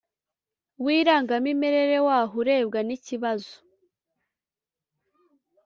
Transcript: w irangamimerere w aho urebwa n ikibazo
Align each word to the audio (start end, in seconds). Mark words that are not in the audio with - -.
w 0.83 0.85
irangamimerere 0.97 1.97
w 2.07 2.09
aho 2.19 2.33
urebwa 2.41 2.79
n 2.87 2.89
ikibazo 2.97 3.53